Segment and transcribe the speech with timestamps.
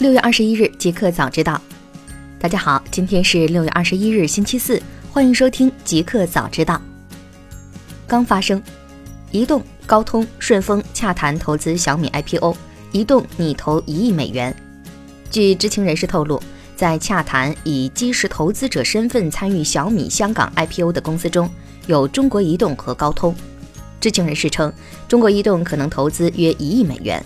[0.00, 1.60] 六月二十一日，极客早知道。
[2.38, 4.82] 大家好，今天是六月二十一日，星期四，
[5.12, 6.80] 欢迎收听极客早知道。
[8.06, 8.62] 刚发生，
[9.30, 12.56] 移动、高通、顺丰洽谈投资小米 IPO，
[12.92, 14.56] 移动拟投一亿美元。
[15.30, 16.42] 据知情人士透露，
[16.74, 21.46] 在洽谈以基石投资者身份参与小米香港 IPO 的公司中
[21.86, 23.34] 有中国移动和高通。
[24.00, 24.72] 知情人士称，
[25.06, 27.22] 中国移动可能投资约一亿美元。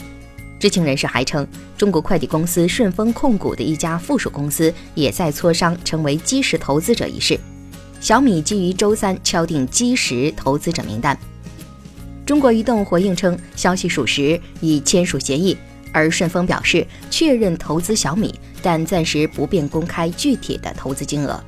[0.64, 1.46] 知情人士还称，
[1.77, 7.39] 中国快递公司顺丰控股的一家附属公司也在磋商成为基石投资者一事。
[8.00, 11.14] 小米基于周三敲定基石投资者名单。
[12.25, 15.54] 中国移动回应称，消息属实，已签署协议。
[15.93, 21.39] 而顺丰表示确认投资小米，但暂时不便公开具体的投资金额。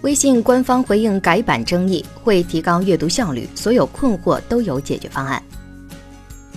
[0.00, 5.40] 微信官方回应改版争议，会提高阅读效率，所有困惑都有解决方案。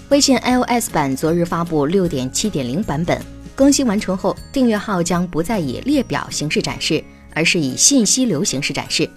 [0.10, 3.22] 微信 iOS 版昨日发布六点七点零版本，
[3.54, 9.10] 更新完成后，订阅号将不再以列表形式展示，而是以信息流形式展示。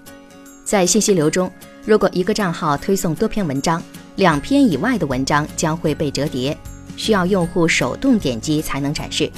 [0.65, 1.49] 在信息流中，
[1.87, 3.81] 如果一个账号推送多篇文章，
[4.17, 6.59] 两篇以外的文章将会被折叠，
[6.97, 9.31] 需要用户手动点击才能展示。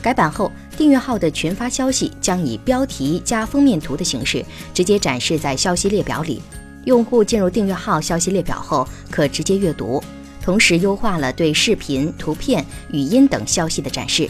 [0.00, 6.40] 改版后，订阅号的群发消息将以标题加封面图的形式直接展示在消息列表里。
[6.86, 10.02] 用户进入订阅号消息列表后，可直接阅读。
[10.42, 14.28] 同时优化了对视频、图片、语音等消息的展示。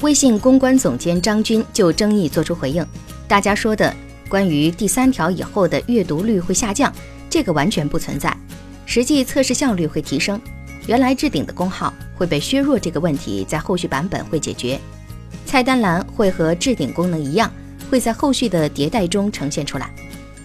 [0.00, 2.84] 微信公关总监张军就争议作出回应
[3.26, 3.94] ：“大家说的
[4.28, 6.92] 关于第三条以后的阅读率会下降，
[7.30, 8.36] 这个完全不存在，
[8.86, 10.40] 实际测试效率会提升。”
[10.86, 14.80] 原来置顶的功耗会被削弱，这个问题在后续版本会解决。
[15.44, 17.52] 菜单栏会和置顶功能一样，
[17.90, 19.90] 会在后续的迭代中呈现出来。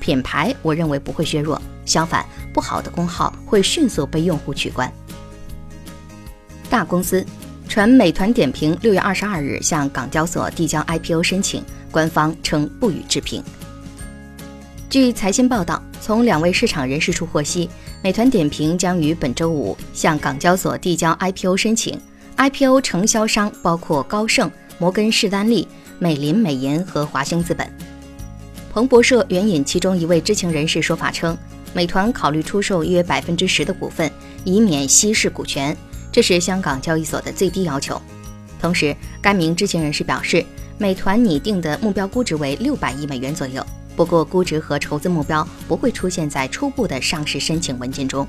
[0.04, 4.92] 品牌我认为不会削弱，相反，不好的功耗会迅速被用户取关。
[6.70, 7.26] 大公司
[7.70, 13.42] 传美团点评六月二十二日向港交所递交 IPO 申请，官方称不予置评。
[14.90, 17.70] 据财新报道，从两位市场人士处获悉。
[18.04, 21.98] 美团点评将于本周五向港交所递交 IPO 申请
[22.36, 25.66] ，IPO 承销商包括高盛、摩根士丹利、
[25.98, 27.93] 美林美银和华兴资本。
[28.74, 31.38] 彭博社援引其中一位知情人士说法称，
[31.76, 34.12] 美团考虑出售约百分之十的股份，
[34.44, 35.78] 以免稀释股权，
[36.12, 38.02] 这是香港交易所的最低要求。
[38.60, 40.44] 同时，该名知情人士表示，
[40.80, 43.64] 美团拟定的目标估值为六百亿美元左右。
[43.96, 48.28] 不过，估值和筹资目标不会出现在初步的上市申请文件中。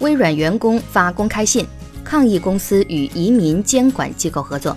[0.00, 1.64] 微软员工发公开信
[2.02, 4.76] 抗议公司与移民监管机构合作。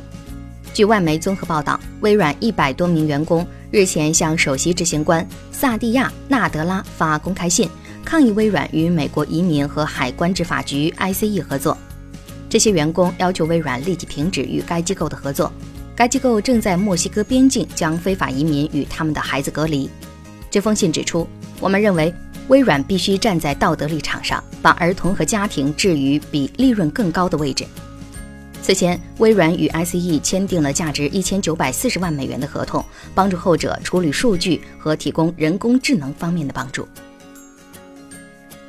[0.75, 7.67] 据外媒综合报道，微软一百多名员工日前向首席执行官萨蒂亚·纳德拉发公开信，
[8.05, 11.75] 抗议微软与美国移民和海关执法局 （ICE） 合作。
[12.47, 15.51] 这些员工要求微软立即停止与该机构的合作。
[15.95, 19.89] 该机构正在墨西哥边境将非法移民与他们的孩子隔离。
[20.51, 21.27] 这封信指出，
[21.59, 22.13] 我们认为
[22.49, 27.65] 微软必须站在道德立场上，把儿童和家庭置于比利润更高的位置。
[28.63, 36.87] 此前，微软与 ICE 签订了价值一千九百四十万美元的合同，帮助后者处理数据和提供人工智能方面的帮助。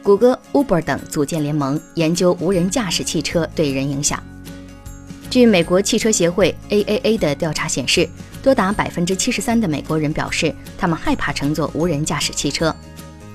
[0.03, 4.21] 谷歌、Uber 等组建联盟，研究无人驾驶汽车对人影响。
[5.31, 8.09] 据美国汽车协会 AAA 的调查显示，
[8.43, 12.75] 多达百分之七十三的美国人表示他们害怕乘坐无人驾驶汽车，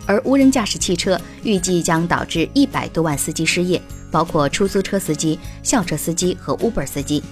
[0.06, 3.82] 而无人驾驶汽车预计将导致一百多万司机失业，
[4.12, 7.24] 包括出租车司机、校车司机和 Uber 司机。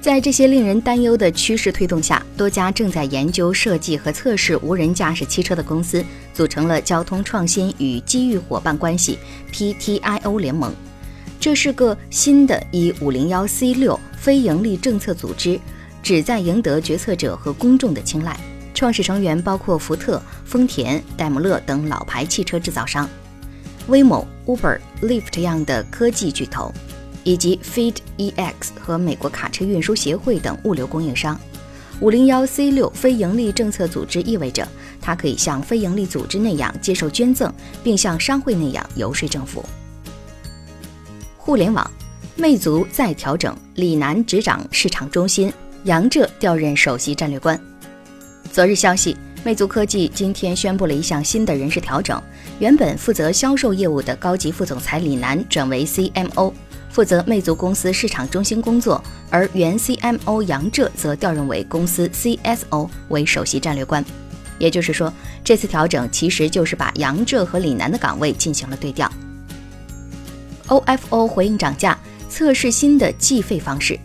[0.00, 6.04] 在这些令人担忧的趋势推动下，多家正在研究设计和测试无人驾驶汽车的公司
[6.34, 9.18] 组成了交通创新与机遇伙伴关系
[9.50, 10.74] （PTIO 联盟）。
[11.40, 15.58] 这是个新的以五零幺 C 六非营利政策组织，
[16.02, 18.38] 旨在赢得决策者和公众的青睐。
[18.74, 23.08] 创始成员包括福特、丰田、戴姆勒等老牌汽车制造商，
[23.88, 26.72] 威某、Uber、Lyft 这样的科技巨头，
[27.22, 31.38] 以及 FeedEx 和美国卡车运输协会等物流供应商。
[32.00, 34.66] 五零幺 C 六非营利政策组织意味着
[35.00, 37.52] 它可以像非营利组织那样接受捐赠，
[37.84, 39.64] 并像商会那样游说政府。
[41.36, 41.88] 互联网，
[42.36, 45.52] 魅族再调整，李楠执掌市场中心，
[45.84, 47.58] 杨浙调任首席战略官。
[48.50, 52.20] 昨日消息，魅族科技今天宣布了一项新的人事调整，
[52.58, 56.50] 原本负责销售业务的高级副总裁李楠转为 CMO，
[56.88, 64.02] 负责魅族公司市场中心工作，而原 CMO 杨浙则调任为公司 CSO，为首席战略官。
[64.58, 65.12] 也就是说，
[65.44, 69.12] 这次调整其实就是把杨浙和李楠的岗位进行了对调。
[70.68, 71.98] OFO 回应涨价，
[72.30, 74.00] 测试新的计费方式。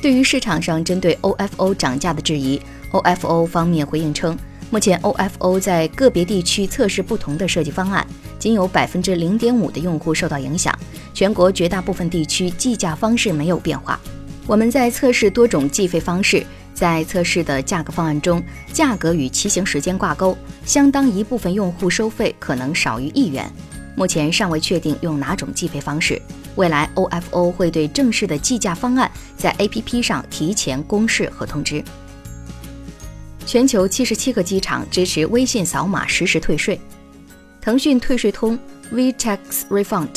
[0.00, 2.58] 对于市场上针对 OFO 涨价的质疑
[2.92, 4.38] ，OFO 方面回应称，
[4.74, 8.04] 目前 OFO 在个别地区测试不同的设计方案，
[8.40, 10.76] 仅有百分之零点五的用户受到影响，
[11.12, 14.00] 全国绝大部分地区计价方式没有变化。
[14.48, 16.44] 我们在测试多种计费方式，
[16.74, 18.42] 在测试的价格方案中，
[18.72, 20.36] 价格与骑行时间挂钩，
[20.66, 23.48] 相当一部分用户收费可能少于一元。
[23.94, 26.20] 目前尚未确定用哪种计费方式，
[26.56, 31.80] 未来 OFO 会对正式的计价方案在 APP 上提前公示和通知。
[33.54, 36.76] 全球七十七个机场支持微信扫码实时退税。
[37.60, 38.58] 腾讯退税通
[38.92, 39.38] VTax
[39.70, 40.08] Refund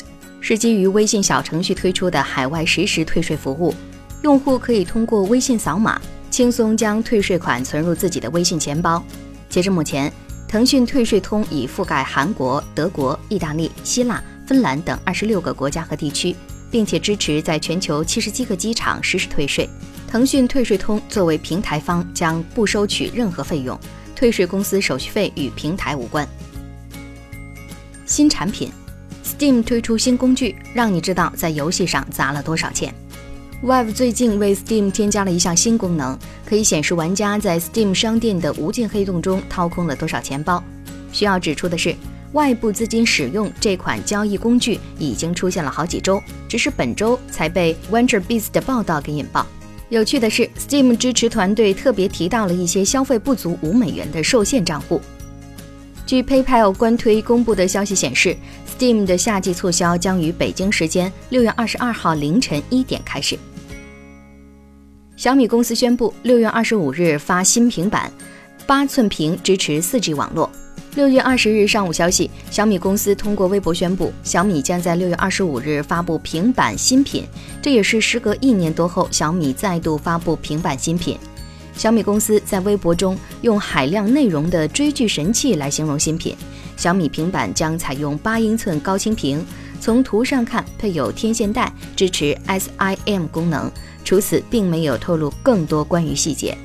[0.42, 3.76] 是基于微信小程序推出的海外实时退税服务。
[4.24, 6.02] 用户可以通过微信扫码，
[6.32, 9.04] 轻松将退税款存入自己的微信钱包。
[9.48, 10.12] 截至目前，
[10.48, 16.36] 腾讯退税通已覆盖韩国、德国、意大利、希腊、芬兰等二十六个国家和地区，
[16.72, 19.70] 并且支持在全球七十七个机场实时退税。
[20.10, 23.78] 腾讯退税通作为平台方，将不收取任何费用，
[24.16, 26.28] 退税公司手续费与平台无关。
[28.06, 28.72] 新产品
[29.24, 32.94] ，Steam 推出新工具，让你知道在游戏上砸了多少钱。
[33.62, 40.64] Valve 最近为 Steam 添加了一项新功能，可以显示玩家在 Steam 商店的无尽黑洞中掏空了多少钱包。
[41.12, 41.94] 需要指出的是，
[42.32, 49.46] 外部资金使用这款交易工具已经出现了好几周，只是本周才被 VentureBeat 的报道给引爆。
[49.90, 55.00] 有趣的是，Steam 支持团队特别提到了一些消费不足五美元的受限账户。
[56.06, 58.36] 据 PayPal 官推公布的消息显示
[58.68, 63.40] ，Steam 的夏季促销将于北京时间六月二十二号凌晨一点开始。
[65.16, 68.12] 小米公司宣布，六月二十五日发新平板，
[68.66, 70.52] 八寸屏，支持四 G 网络。
[70.96, 77.24] 六月二十日上午消息，小米公司通过微博宣布，小米将在六月二十五日发布平板新品，
[77.62, 81.18] 这也是时隔一年多后，小米再度发布平板新品。
[81.76, 86.36] 小米公司在微博中用海量内容的追剧神器来形容新品。
[86.76, 89.46] 小米平板将采用八英寸高清屏，
[89.80, 93.72] 从图上看配有天线带，支持 SIM 功能。
[94.04, 96.58] 除此，并没有透露更多关于细节。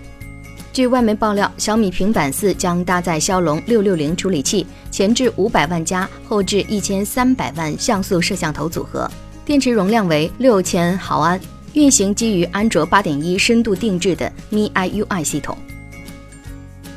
[0.72, 9.06] 据外媒爆料，小米平板四将搭载骁龙六六零处理器，前置五百万加，后置一千三百万像素摄像头组合，
[9.44, 11.38] 电池容量为六千毫安。
[11.74, 15.56] 运行基于安卓八点一深度定制的 MIUI 系统。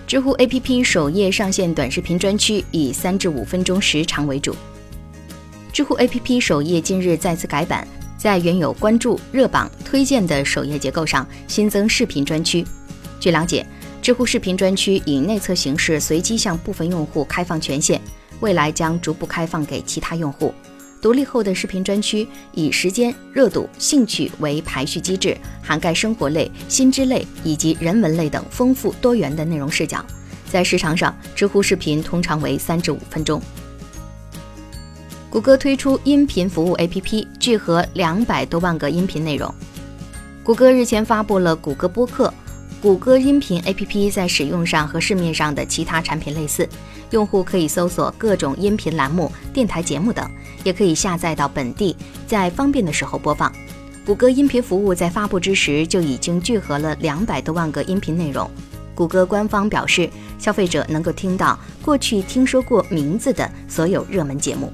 [0.07, 4.55] 知乎 APP 首页上线短视频专区，以三至五分钟时长为主。
[5.73, 7.85] 知乎 APP 首页近日再次改版，
[8.17, 12.65] 在原有关注、热榜、推荐的首页结构上新增视频专区。
[13.25, 13.65] 据了解，
[14.03, 17.99] 知乎视频专区以内测形式随机向部分用户开放权限，
[18.39, 20.53] 未来将逐步开放给其他用户。
[21.01, 30.05] 独立后的视频专区以时间、热度、兴趣为排序机制，涵盖生活类、新知类以及人文类等丰富多元的内容视角。
[30.47, 33.41] 在时长上，知乎视频通常为三至五分钟。
[35.31, 39.51] 谷歌推出音频服务 APP，聚合两百多万个音频内容。
[40.43, 42.31] 谷歌日前发布了谷歌播客。
[42.85, 46.69] 谷歌音频 APP 在使用上和市面上的其他产品类似，
[47.09, 50.29] 用户可以搜索各种音频栏目、电台节目等，
[50.63, 51.95] 也可以下载到本地，
[52.27, 53.51] 在方便的时候播放。
[54.05, 58.47] 谷歌音频服务在发布之时就已经聚合了两百多万个音频内容。
[58.93, 64.71] 谷歌官方表示，消费者能够听到过去听说过名字的所有热门节目。